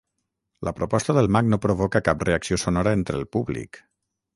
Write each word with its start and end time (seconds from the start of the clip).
La 0.67 0.73
proposta 0.79 1.15
del 1.19 1.29
mag 1.37 1.51
no 1.53 1.61
provoca 1.67 2.03
cap 2.11 2.27
reacció 2.31 2.61
sonora 2.67 2.99
entre 3.01 3.23
el 3.23 3.33
públic. 3.39 3.85